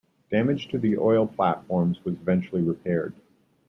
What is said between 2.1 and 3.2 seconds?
eventually repaired.